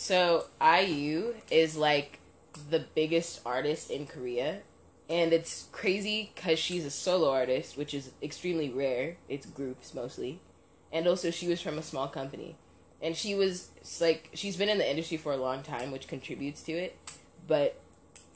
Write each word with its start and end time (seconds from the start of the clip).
So 0.00 0.46
IU 0.62 1.34
is 1.50 1.76
like 1.76 2.20
the 2.70 2.78
biggest 2.94 3.42
artist 3.44 3.90
in 3.90 4.06
Korea, 4.06 4.60
and 5.10 5.30
it's 5.34 5.66
crazy 5.72 6.32
because 6.34 6.58
she's 6.58 6.86
a 6.86 6.90
solo 6.90 7.30
artist, 7.30 7.76
which 7.76 7.92
is 7.92 8.10
extremely 8.22 8.70
rare. 8.70 9.16
It's 9.28 9.44
groups 9.44 9.92
mostly, 9.92 10.40
and 10.90 11.06
also 11.06 11.30
she 11.30 11.46
was 11.48 11.60
from 11.60 11.76
a 11.76 11.82
small 11.82 12.08
company, 12.08 12.56
and 13.02 13.14
she 13.14 13.34
was 13.34 13.68
like 14.00 14.30
she's 14.32 14.56
been 14.56 14.70
in 14.70 14.78
the 14.78 14.90
industry 14.90 15.18
for 15.18 15.34
a 15.34 15.36
long 15.36 15.62
time, 15.62 15.92
which 15.92 16.08
contributes 16.08 16.62
to 16.62 16.72
it. 16.72 16.96
But 17.46 17.78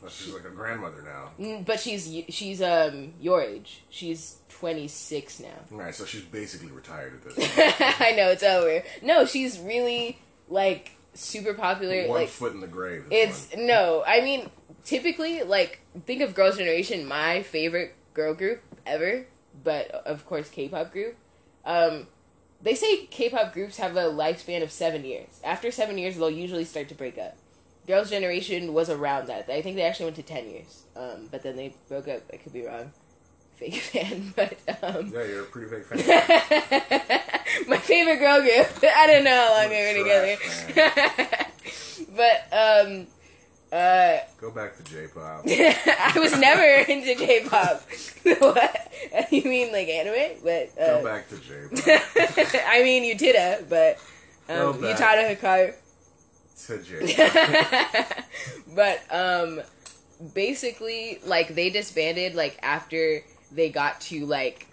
Well, 0.02 0.10
she's 0.10 0.34
like 0.34 0.44
a 0.44 0.50
grandmother 0.50 1.00
now. 1.02 1.30
mm, 1.42 1.64
but 1.64 1.80
she's 1.80 2.12
she's 2.28 2.60
um 2.60 3.14
your 3.22 3.40
age. 3.40 3.80
She's 3.88 4.36
twenty 4.50 4.86
six 4.86 5.40
now. 5.40 5.60
Right, 5.70 5.94
so 5.94 6.04
she's 6.04 6.24
basically 6.24 6.70
retired 6.70 7.14
at 7.14 7.22
this. 7.24 7.34
point. 7.78 8.00
I 8.02 8.12
know 8.12 8.28
it's 8.28 8.42
over. 8.42 8.82
No, 9.00 9.24
she's 9.24 9.58
really 9.58 10.18
like 10.50 10.90
super 11.14 11.54
popular. 11.54 12.06
One 12.08 12.20
like 12.20 12.28
foot 12.28 12.52
in 12.52 12.60
the 12.60 12.66
grave. 12.66 13.06
it's 13.10 13.54
no. 13.56 14.02
I 14.06 14.20
mean, 14.20 14.50
typically, 14.84 15.42
like 15.42 15.80
think 16.06 16.20
of 16.20 16.34
Girls' 16.34 16.56
Generation, 16.58 17.06
my 17.06 17.42
favorite 17.42 17.94
girl 18.12 18.34
group 18.34 18.62
ever, 18.86 19.26
but 19.62 19.90
of 19.90 20.26
course 20.26 20.48
K-pop 20.50 20.92
group. 20.92 21.16
Um, 21.64 22.06
they 22.62 22.74
say 22.74 23.06
K-pop 23.06 23.52
groups 23.52 23.76
have 23.78 23.96
a 23.96 24.04
lifespan 24.04 24.62
of 24.62 24.70
seven 24.70 25.04
years. 25.04 25.40
After 25.44 25.70
seven 25.70 25.98
years, 25.98 26.16
they'll 26.16 26.30
usually 26.30 26.64
start 26.64 26.88
to 26.88 26.94
break 26.94 27.18
up. 27.18 27.36
Girls' 27.86 28.10
Generation 28.10 28.72
was 28.72 28.88
around 28.88 29.26
that. 29.28 29.48
I 29.50 29.60
think 29.60 29.76
they 29.76 29.82
actually 29.82 30.06
went 30.06 30.16
to 30.16 30.22
ten 30.22 30.48
years. 30.48 30.84
Um, 30.96 31.28
but 31.30 31.42
then 31.42 31.56
they 31.56 31.74
broke 31.88 32.08
up. 32.08 32.22
I 32.32 32.36
could 32.36 32.52
be 32.52 32.64
wrong. 32.64 32.92
Fake 33.56 33.74
fan, 33.92 34.32
but 34.34 34.52
um. 34.82 35.08
Yeah, 35.14 35.24
you're 35.24 35.42
a 35.42 35.46
pretty 35.46 35.70
big 35.70 35.84
fan. 35.84 35.98
My 37.68 37.76
favorite 37.78 38.18
girl 38.18 38.40
group. 38.40 38.66
I 38.96 39.06
don't 39.06 39.22
know 39.24 39.30
how 39.30 39.60
long 39.60 39.68
they 39.70 39.94
were 39.94 39.98
together. 40.02 41.46
but 42.16 42.52
um 42.52 43.06
uh 43.72 44.18
Go 44.40 44.50
back 44.50 44.76
to 44.76 44.82
J-pop. 44.84 45.44
I 45.46 46.12
was 46.18 46.38
never 46.38 46.90
into 46.90 47.14
J-pop. 47.14 47.82
what? 48.40 48.92
You 49.30 49.44
mean 49.44 49.72
like 49.72 49.88
anime? 49.88 50.38
But 50.42 50.70
uh, 50.80 50.98
Go 50.98 51.04
back 51.04 51.28
to 51.28 51.36
J-pop. 51.38 52.64
I 52.68 52.82
mean 52.82 53.04
you 53.04 53.14
did 53.16 53.36
it, 53.36 53.68
but 53.70 53.98
um, 54.48 54.72
Go 54.72 54.80
back. 54.80 54.96
Utada 54.98 55.36
Hikaru. 55.36 55.74
to 56.66 56.82
J-pop. 57.06 58.24
but 58.74 59.00
um 59.10 59.60
basically 60.34 61.18
like 61.24 61.54
they 61.54 61.70
disbanded 61.70 62.34
like 62.34 62.58
after 62.62 63.22
they 63.54 63.70
got 63.70 64.00
to 64.00 64.26
like 64.26 64.66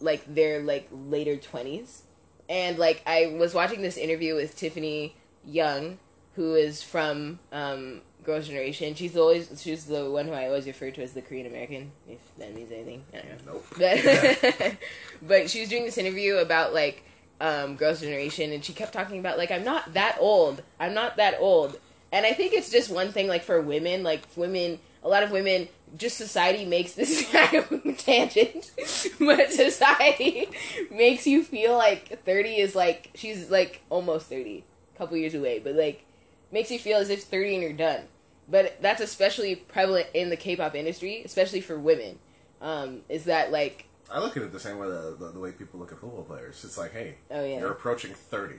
like 0.00 0.34
their 0.34 0.62
like 0.62 0.88
later 0.90 1.36
20s 1.36 2.00
and 2.48 2.78
like 2.78 3.02
i 3.06 3.26
was 3.38 3.52
watching 3.54 3.82
this 3.82 3.96
interview 3.96 4.34
with 4.34 4.56
tiffany 4.56 5.14
young 5.44 5.98
who 6.36 6.54
is 6.54 6.82
from 6.82 7.38
um 7.52 8.00
girls 8.24 8.48
generation. 8.48 8.94
She's 8.94 9.16
always 9.16 9.60
she's 9.62 9.86
the 9.86 10.10
one 10.10 10.26
who 10.26 10.32
i 10.32 10.46
always 10.46 10.66
refer 10.66 10.90
to 10.90 11.02
as 11.02 11.12
the 11.12 11.22
korean 11.22 11.46
american 11.46 11.92
if 12.08 12.18
that 12.38 12.54
means 12.54 12.70
anything. 12.70 13.02
I 13.12 13.18
don't 13.18 13.46
know. 13.46 13.52
Nope. 13.52 14.54
but 14.58 14.76
but 15.22 15.50
she 15.50 15.60
was 15.60 15.68
doing 15.68 15.84
this 15.84 15.98
interview 15.98 16.36
about 16.36 16.74
like 16.74 17.04
um, 17.42 17.76
girls 17.76 18.00
generation 18.00 18.52
and 18.52 18.62
she 18.62 18.74
kept 18.74 18.92
talking 18.92 19.18
about 19.18 19.38
like 19.38 19.50
i'm 19.50 19.64
not 19.64 19.94
that 19.94 20.16
old. 20.20 20.62
I'm 20.78 20.94
not 20.94 21.16
that 21.16 21.36
old. 21.40 21.78
And 22.12 22.26
i 22.26 22.32
think 22.32 22.52
it's 22.52 22.70
just 22.70 22.90
one 22.90 23.12
thing 23.12 23.28
like 23.28 23.42
for 23.42 23.60
women 23.60 24.02
like 24.02 24.22
women 24.36 24.78
a 25.02 25.08
lot 25.08 25.22
of 25.22 25.30
women 25.30 25.68
just 25.96 26.16
society 26.16 26.64
makes 26.64 26.92
this 26.92 27.28
kind 27.32 27.54
of 27.54 27.98
tangent 27.98 28.70
but 29.18 29.52
society 29.52 30.48
makes 30.90 31.26
you 31.26 31.42
feel 31.42 31.76
like 31.76 32.22
30 32.24 32.56
is 32.56 32.74
like 32.74 33.10
she's 33.14 33.50
like 33.50 33.82
almost 33.90 34.28
30 34.28 34.64
a 34.94 34.98
couple 34.98 35.16
years 35.16 35.34
away 35.34 35.58
but 35.58 35.74
like 35.74 36.04
makes 36.52 36.70
you 36.70 36.78
feel 36.78 36.98
as 36.98 37.10
if 37.10 37.24
30 37.24 37.54
and 37.54 37.62
you're 37.62 37.72
done 37.72 38.02
but 38.48 38.80
that's 38.80 39.00
especially 39.00 39.54
prevalent 39.54 40.06
in 40.14 40.30
the 40.30 40.36
k-pop 40.36 40.74
industry 40.74 41.22
especially 41.24 41.60
for 41.60 41.78
women 41.78 42.18
um, 42.60 43.00
is 43.08 43.24
that 43.24 43.50
like 43.50 43.86
I 44.12 44.18
look 44.18 44.36
at 44.36 44.42
it 44.42 44.52
the 44.52 44.60
same 44.60 44.78
way 44.78 44.88
the, 44.88 45.16
the, 45.18 45.30
the 45.32 45.38
way 45.38 45.52
people 45.52 45.78
look 45.78 45.92
at 45.92 45.98
football 45.98 46.24
players. 46.24 46.64
It's 46.64 46.76
like, 46.76 46.92
hey, 46.92 47.14
oh 47.30 47.44
yeah 47.44 47.60
you're 47.60 47.70
approaching 47.70 48.12
30. 48.12 48.56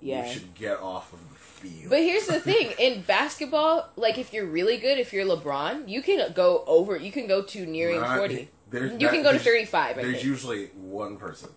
Yeah 0.00 0.26
You 0.26 0.32
should 0.32 0.54
get 0.54 0.78
off 0.80 1.12
of 1.12 1.18
the 1.28 1.34
field. 1.34 1.90
But 1.90 2.00
here's 2.00 2.26
the 2.26 2.40
thing: 2.40 2.72
in 2.78 3.02
basketball, 3.02 3.88
like 3.96 4.18
if 4.18 4.32
you're 4.32 4.46
really 4.46 4.76
good, 4.78 4.98
if 4.98 5.12
you're 5.12 5.26
LeBron, 5.26 5.88
you 5.88 6.02
can 6.02 6.32
go 6.32 6.64
over. 6.66 6.96
You 6.96 7.12
can 7.12 7.26
go 7.26 7.42
to 7.42 7.66
nearing 7.66 8.00
Not- 8.00 8.16
forty. 8.18 8.48
You 8.72 8.88
that- 8.98 9.10
can 9.10 9.22
go 9.22 9.32
to 9.32 9.38
thirty-five. 9.38 9.98
I 9.98 10.02
There's 10.02 10.24
usually 10.24 10.66
one 10.68 11.16
person. 11.16 11.50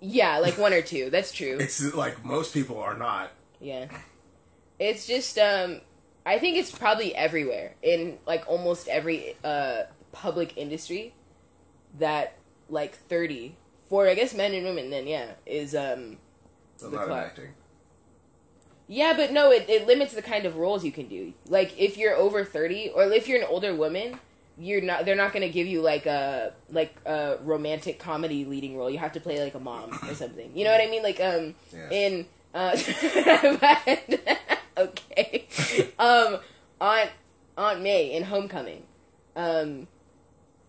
yeah, 0.00 0.38
like 0.38 0.58
one 0.58 0.72
or 0.72 0.82
two. 0.92 1.10
That's 1.10 1.32
true. 1.32 1.56
It's 1.60 1.94
like 1.94 2.24
most 2.24 2.54
people 2.54 2.78
are 2.78 2.96
not. 2.96 3.30
Yeah, 3.60 3.86
it's 4.78 5.06
just 5.06 5.38
um, 5.38 5.80
I 6.26 6.38
think 6.38 6.56
it's 6.56 6.70
probably 6.70 7.14
everywhere 7.14 7.74
in 7.82 8.18
like 8.26 8.44
almost 8.48 8.88
every 8.88 9.34
uh 9.44 9.82
public 10.12 10.56
industry 10.56 11.14
that 11.98 12.34
like 12.68 12.94
thirty 12.94 13.54
for 13.88 14.08
I 14.08 14.14
guess 14.14 14.34
men 14.34 14.52
and 14.54 14.64
women. 14.64 14.90
Then 14.90 15.06
yeah, 15.06 15.30
is 15.46 15.74
um 15.74 16.18
The 16.78 16.90
not 16.90 17.06
clock. 17.06 17.26
acting. 17.26 17.48
Yeah, 18.86 19.12
but 19.16 19.32
no, 19.32 19.50
it, 19.50 19.68
it 19.68 19.86
limits 19.86 20.14
the 20.14 20.22
kind 20.22 20.46
of 20.46 20.56
roles 20.56 20.84
you 20.84 20.92
can 20.92 21.08
do. 21.08 21.34
Like 21.46 21.78
if 21.78 21.98
you're 21.98 22.14
over 22.16 22.44
thirty, 22.44 22.88
or 22.88 23.04
if 23.04 23.28
you're 23.28 23.40
an 23.40 23.46
older 23.48 23.74
woman, 23.74 24.18
you're 24.58 24.80
not. 24.80 25.04
They're 25.04 25.14
not 25.16 25.32
going 25.32 25.46
to 25.46 25.52
give 25.52 25.66
you 25.66 25.82
like 25.82 26.06
a 26.06 26.54
like 26.70 26.96
a 27.04 27.36
romantic 27.42 27.98
comedy 27.98 28.44
leading 28.46 28.76
role. 28.78 28.88
You 28.88 28.98
have 28.98 29.12
to 29.12 29.20
play 29.20 29.42
like 29.42 29.54
a 29.54 29.60
mom 29.60 29.98
or 30.08 30.14
something. 30.14 30.50
You 30.54 30.64
know 30.64 30.72
what 30.72 30.80
I 30.80 30.86
mean? 30.90 31.02
Like 31.02 31.20
um 31.20 31.54
Yeah. 31.72 31.90
in 31.90 32.26
uh 32.54 32.76
okay 34.78 35.46
um 35.98 36.38
Aunt 36.80 37.10
Aunt 37.58 37.82
May 37.82 38.10
in 38.12 38.22
Homecoming. 38.24 38.84
Um, 39.36 39.86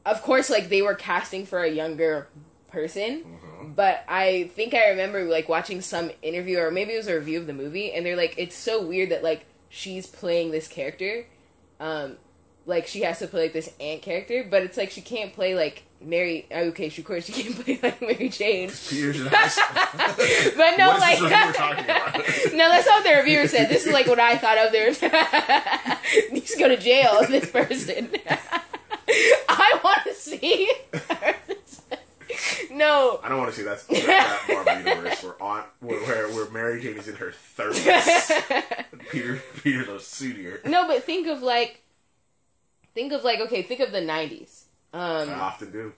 of 0.06 0.22
course, 0.22 0.50
like 0.50 0.70
they 0.70 0.82
were 0.82 0.96
casting 0.96 1.46
for 1.46 1.64
a 1.64 1.70
younger 1.70 2.28
person, 2.72 3.24
Mhm. 3.24 3.76
but 3.76 4.04
I 4.08 4.50
think 4.56 4.74
I 4.74 4.90
remember 4.90 5.24
like 5.26 5.48
watching 5.50 5.82
some 5.82 6.12
interview 6.22 6.60
or 6.60 6.72
maybe 6.72 6.94
it 6.94 6.98
was 6.98 7.08
a 7.08 7.16
review 7.16 7.40
of 7.40 7.48
the 7.48 7.54
movie, 7.54 7.92
and 7.92 8.06
they're 8.06 8.16
like, 8.18 8.36
it's 8.38 8.56
so 8.56 8.82
weird 8.82 9.10
that 9.10 9.24
like 9.24 9.46
she's 9.70 10.08
playing 10.08 10.52
this 10.52 10.68
character, 10.68 11.26
um, 11.80 12.18
like 12.66 12.88
she 12.88 13.02
has 13.02 13.20
to 13.20 13.28
play 13.28 13.44
like 13.44 13.54
this 13.54 13.72
aunt 13.80 14.02
character, 14.02 14.46
but 14.50 14.64
it's 14.64 14.78
like 14.78 14.92
she 14.92 15.02
can't 15.02 15.34
play 15.34 15.56
like 15.56 15.84
Mary. 16.02 16.46
Okay, 16.52 16.88
of 16.88 17.04
course 17.04 17.26
she 17.26 17.34
can't 17.34 17.56
play 17.64 17.80
like 17.82 18.02
Mary 18.02 18.30
Jane. 18.30 18.70
Years 18.90 19.20
in 19.20 19.28
high. 19.30 20.52
But 20.56 20.78
no, 20.78 20.90
like 21.00 21.20
this 21.20 21.22
reviewer 21.32 21.54
talking 21.54 21.84
about? 21.86 22.16
no, 22.54 22.70
that's 22.70 22.86
not 22.88 23.04
what 23.04 23.04
the 23.04 23.16
reviewer 23.18 23.48
said. 23.48 23.70
This 23.70 23.86
is 23.86 23.94
like 23.94 24.08
what 24.08 24.20
I 24.20 24.38
thought 24.38 24.58
of. 24.58 24.72
There, 24.72 24.88
you 26.32 26.42
just 26.42 26.60
go 26.60 26.68
to 26.68 26.78
jail. 26.78 27.26
This 27.28 27.50
person. 27.50 28.10
I 29.50 29.80
want 29.84 30.04
to 30.04 30.14
see. 30.14 30.72
No, 32.80 33.20
I 33.24 33.30
don't 33.30 33.38
want 33.38 33.52
to 33.52 33.56
see 33.58 33.64
that, 33.64 33.80
that, 33.88 34.06
that 34.48 34.66
Marvel 34.66 34.78
universe 34.92 35.24
where 35.24 35.42
Aunt 35.42 35.66
where, 35.82 36.28
where, 36.30 36.50
Mary 36.52 36.82
Jane 36.82 36.98
is 36.98 37.08
in 37.08 37.16
her 37.16 37.32
thirties. 37.32 37.86
Peter 39.12 39.42
Peter's 39.64 39.88
a 39.88 40.00
senior. 40.00 40.62
no, 40.66 40.88
but 40.88 41.04
think 41.04 41.28
of 41.28 41.42
like, 41.44 41.82
think 42.96 43.14
of 43.14 43.24
like, 43.24 43.40
okay, 43.42 43.62
think 43.62 43.80
of 43.82 43.92
the 43.92 44.00
'90s. 44.02 44.64
I 44.94 45.22
Um, 45.22 45.30
often 45.40 45.72
do. 45.72 45.94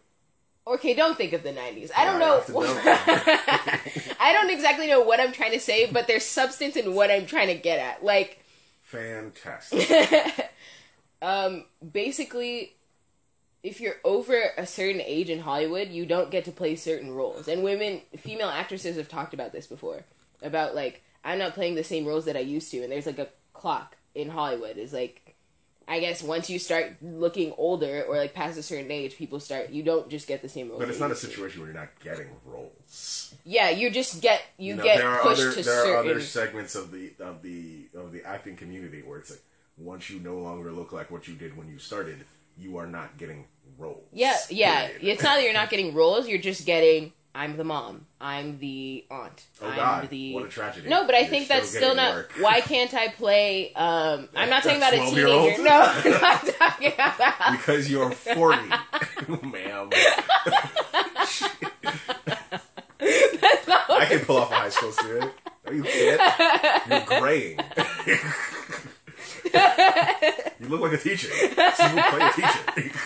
okay, 0.67 0.93
don't 0.93 1.17
think 1.17 1.33
of 1.33 1.43
the 1.43 1.53
'90s. 1.53 1.91
I 1.95 2.05
don't 2.05 2.19
Yeah, 2.19 2.25
I 2.25 2.29
know. 2.29 2.37
often 2.37 2.53
don't. 2.55 4.17
I 4.19 4.33
don't 4.33 4.49
exactly 4.51 4.87
know 4.87 5.01
what 5.01 5.19
I'm 5.19 5.31
trying 5.31 5.51
to 5.53 5.59
say, 5.59 5.89
but 5.91 6.07
there's 6.07 6.25
substance 6.25 6.75
in 6.75 6.93
what 6.93 7.09
I'm 7.11 7.25
trying 7.25 7.47
to 7.47 7.55
get 7.55 7.79
at. 7.79 8.03
Like, 8.03 8.43
Fantastic. 8.83 10.49
um, 11.21 11.65
basically, 11.91 12.73
if 13.63 13.79
you're 13.79 13.97
over 14.03 14.51
a 14.57 14.65
certain 14.65 15.01
age 15.01 15.29
in 15.29 15.39
Hollywood, 15.39 15.89
you 15.89 16.05
don't 16.05 16.31
get 16.31 16.45
to 16.45 16.51
play 16.51 16.75
certain 16.75 17.13
roles. 17.13 17.47
And 17.47 17.63
women, 17.63 18.01
female 18.17 18.49
actresses 18.49 18.97
have 18.97 19.09
talked 19.09 19.33
about 19.33 19.51
this 19.51 19.67
before. 19.67 20.03
About 20.41 20.73
like, 20.73 21.03
I'm 21.23 21.37
not 21.37 21.53
playing 21.53 21.75
the 21.75 21.83
same 21.83 22.05
roles 22.05 22.25
that 22.25 22.35
I 22.35 22.39
used 22.39 22.71
to. 22.71 22.81
And 22.81 22.91
there's 22.91 23.05
like 23.05 23.19
a 23.19 23.27
clock 23.53 23.97
in 24.15 24.29
Hollywood. 24.29 24.77
Is 24.77 24.93
like, 24.93 25.35
I 25.87 25.99
guess 25.99 26.23
once 26.23 26.49
you 26.49 26.57
start 26.57 26.95
looking 27.03 27.53
older 27.57 28.03
or 28.07 28.17
like 28.17 28.33
past 28.33 28.57
a 28.57 28.63
certain 28.63 28.89
age, 28.89 29.15
people 29.15 29.39
start. 29.39 29.69
You 29.69 29.83
don't 29.83 30.09
just 30.09 30.27
get 30.27 30.41
the 30.41 30.49
same 30.49 30.69
roles. 30.69 30.79
But 30.79 30.89
it's 30.89 30.99
not 30.99 31.11
a 31.11 31.15
situation 31.15 31.61
where 31.61 31.69
you're 31.69 31.79
not 31.79 31.89
getting 32.03 32.29
roles. 32.45 33.35
Yeah, 33.45 33.69
you 33.69 33.91
just 33.91 34.21
get 34.21 34.41
you, 34.57 34.75
know, 34.75 34.83
get 34.83 34.97
there 34.97 35.09
are 35.09 35.21
pushed 35.21 35.41
other 35.41 35.53
to 35.53 35.63
there 35.63 35.93
are 35.93 35.97
other 35.97 36.19
segments 36.19 36.73
of 36.73 36.91
the 36.91 37.11
of 37.19 37.43
the 37.43 37.85
of 37.95 38.11
the 38.11 38.23
acting 38.25 38.55
community 38.55 39.01
where 39.01 39.19
it's 39.19 39.29
like 39.29 39.41
once 39.77 40.09
you 40.09 40.19
no 40.19 40.37
longer 40.39 40.71
look 40.71 40.91
like 40.91 41.11
what 41.11 41.27
you 41.27 41.35
did 41.35 41.55
when 41.55 41.67
you 41.67 41.77
started, 41.77 42.25
you 42.61 42.77
are 42.77 42.87
not 42.87 43.17
getting 43.17 43.45
roles. 43.77 44.05
Yeah, 44.13 44.37
yeah. 44.49 44.87
Period. 44.87 45.03
It's 45.07 45.23
not 45.23 45.35
that 45.35 45.43
you're 45.43 45.53
not 45.53 45.69
getting 45.69 45.93
roles. 45.93 46.27
You're 46.27 46.39
just 46.39 46.65
getting. 46.65 47.11
I'm 47.33 47.55
the 47.55 47.63
mom. 47.63 48.05
I'm 48.19 48.59
the 48.59 49.05
aunt. 49.09 49.45
Oh 49.61 49.67
I'm 49.67 49.75
God! 49.77 50.09
the. 50.09 50.33
What 50.33 50.45
a 50.45 50.49
tragedy. 50.49 50.89
No, 50.89 51.05
but 51.05 51.15
I 51.15 51.19
You're 51.19 51.29
think 51.29 51.47
that's 51.47 51.69
still 51.69 51.95
not. 51.95 52.13
work. 52.13 52.33
Why 52.39 52.59
can't 52.59 52.93
I 52.93 53.07
play? 53.07 53.71
Um, 53.73 54.27
I'm 54.35 54.49
not 54.49 54.63
talking 54.63 54.77
about 54.77 54.93
a 54.93 54.97
12-year-old? 54.97 55.55
teenager. 55.55 55.63
No, 55.63 55.81
I'm 55.81 56.21
not 56.21 56.45
talking 56.59 56.91
about. 56.93 57.51
Because 57.53 57.89
you're 57.89 58.11
forty, 58.11 58.67
ma'am. 59.47 59.89
That's 62.99 63.67
not 63.67 63.89
what 63.89 64.01
I 64.01 64.05
can 64.07 64.19
pull 64.19 64.37
off 64.37 64.51
a 64.51 64.55
high 64.55 64.69
school 64.69 64.91
student. 64.91 65.31
No, 65.65 65.71
you 65.71 65.83
can't. 65.83 66.89
You're 67.09 67.19
graying. 67.19 67.59
Look 70.81 70.91
like 70.91 70.99
a 70.99 71.03
teacher. 71.03 71.27
So 71.27 71.85
you 71.85 72.01
play 72.01 72.21
a 72.21 72.33
teacher. 72.33 72.97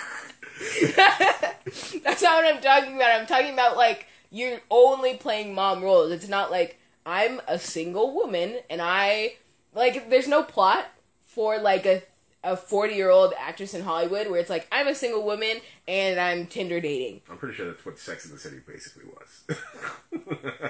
That's 2.03 2.21
not 2.21 2.43
what 2.43 2.55
I'm 2.55 2.61
talking 2.61 2.95
about. 2.95 3.19
I'm 3.19 3.27
talking 3.27 3.53
about 3.53 3.77
like 3.77 4.07
you're 4.31 4.59
only 4.69 5.15
playing 5.17 5.53
mom 5.53 5.83
roles. 5.83 6.11
It's 6.11 6.27
not 6.27 6.51
like 6.51 6.79
I'm 7.05 7.41
a 7.47 7.59
single 7.59 8.13
woman 8.15 8.57
and 8.69 8.81
I 8.81 9.35
like 9.73 10.09
there's 10.09 10.27
no 10.27 10.43
plot 10.43 10.85
for 11.27 11.59
like 11.59 11.85
a 11.85 12.01
a 12.43 12.55
40 12.55 12.93
year 12.93 13.09
old 13.09 13.33
actress 13.39 13.73
in 13.73 13.81
Hollywood 13.81 14.29
where 14.29 14.39
it's 14.39 14.49
like 14.51 14.67
I'm 14.71 14.87
a 14.87 14.93
single 14.95 15.23
woman 15.23 15.57
and 15.87 16.19
I'm 16.19 16.45
Tinder 16.45 16.79
dating. 16.79 17.21
I'm 17.29 17.37
pretty 17.37 17.55
sure 17.55 17.65
that's 17.65 17.83
what 17.85 17.97
Sex 17.97 18.25
in 18.25 18.31
the 18.31 18.37
City 18.37 18.57
basically 18.65 19.05
was. 19.05 19.57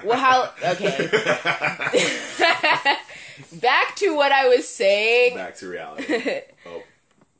Well, 0.04 0.18
how 0.18 0.50
okay. 0.64 1.08
Back 3.60 3.96
to 3.96 4.14
what 4.14 4.30
I 4.30 4.48
was 4.48 4.68
saying. 4.68 5.36
Back 5.36 5.56
to 5.56 5.68
reality. 5.68 6.04
Oh, 6.66 6.82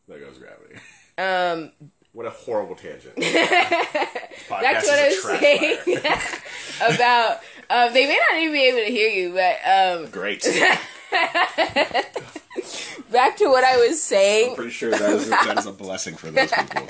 there 0.08 0.18
goes 0.18 0.38
gravity. 0.38 0.80
Um, 1.26 1.72
What 2.12 2.26
a 2.26 2.30
horrible 2.30 2.74
tangent. 2.76 3.14
That's 3.16 4.48
what 4.48 4.98
I 4.98 5.08
was 5.08 5.22
saying 5.40 5.78
about 6.94 7.40
um, 7.68 7.92
they 7.92 8.06
may 8.06 8.18
not 8.30 8.38
even 8.40 8.52
be 8.52 8.62
able 8.68 8.78
to 8.78 8.90
hear 8.90 9.08
you, 9.08 9.32
but 9.32 9.58
um, 9.68 10.06
Great. 10.10 10.42
back 13.10 13.36
to 13.38 13.46
what 13.48 13.64
I 13.64 13.76
was 13.88 14.00
saying. 14.02 14.54
Pretty 14.56 14.70
sure 14.70 14.90
that 14.90 15.10
is, 15.10 15.28
that 15.28 15.58
is 15.58 15.66
a 15.66 15.72
blessing 15.72 16.14
for 16.16 16.30
those 16.30 16.50
people. 16.50 16.88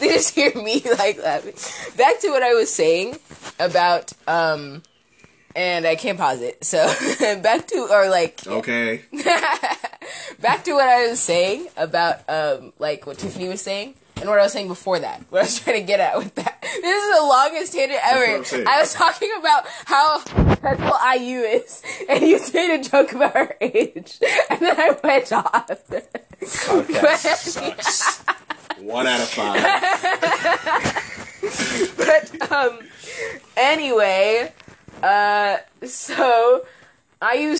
they 0.00 0.08
just 0.08 0.34
hear 0.34 0.52
me 0.54 0.82
like 0.98 1.22
laughing. 1.22 1.54
Back 1.96 2.20
to 2.20 2.30
what 2.30 2.42
I 2.42 2.54
was 2.54 2.72
saying 2.72 3.18
about 3.60 4.12
um, 4.26 4.82
and 5.56 5.86
I 5.86 5.96
can't 5.96 6.18
pause 6.18 6.40
it. 6.40 6.64
So 6.64 6.78
back 7.42 7.66
to 7.68 7.88
or 7.90 8.08
like 8.10 8.46
Okay. 8.46 9.02
back 10.40 10.64
to 10.64 10.72
what 10.72 10.88
I 10.88 11.08
was 11.08 11.20
saying 11.20 11.66
about 11.76 12.20
um, 12.28 12.72
like 12.78 13.06
what 13.06 13.18
Tiffany 13.18 13.48
was 13.48 13.60
saying. 13.62 13.94
And 14.16 14.28
what 14.30 14.38
I 14.38 14.42
was 14.44 14.52
saying 14.52 14.68
before 14.68 15.00
that, 15.00 15.20
what 15.30 15.40
I 15.40 15.42
was 15.44 15.58
trying 15.64 15.80
to 15.80 15.86
get 15.86 15.98
at 15.98 16.16
with 16.16 16.34
that. 16.36 16.58
This 16.62 17.04
is 17.04 17.18
the 17.18 17.22
longest 17.26 17.72
tangent 17.72 17.98
ever. 18.04 18.68
I 18.68 18.78
was 18.80 18.94
talking 18.94 19.30
about 19.40 19.64
how 19.84 20.18
successful 20.20 20.96
IU 21.18 21.40
is, 21.40 21.82
and 22.08 22.22
you 22.22 22.38
made 22.54 22.78
a 22.78 22.82
joke 22.88 23.12
about 23.12 23.34
her 23.34 23.56
age, 23.60 24.18
and 24.48 24.60
then 24.60 24.78
I 24.78 24.96
went 25.02 25.32
off. 25.32 25.66
Podcast 26.40 27.36
sucks. 27.36 28.22
One 28.80 29.06
out 29.08 29.20
of 29.20 29.28
five. 29.28 29.60
but 31.96 32.52
um, 32.52 32.78
anyway, 33.56 34.52
uh, 35.02 35.58
so 35.86 36.64
IU 37.22 37.50